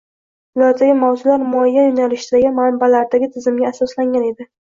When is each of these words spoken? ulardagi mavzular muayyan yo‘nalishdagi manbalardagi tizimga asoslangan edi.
ulardagi 0.59 0.93
mavzular 1.01 1.43
muayyan 1.49 1.85
yo‘nalishdagi 1.91 2.51
manbalardagi 2.61 3.31
tizimga 3.37 3.71
asoslangan 3.73 4.29
edi. 4.33 4.49